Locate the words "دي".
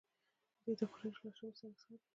1.99-2.07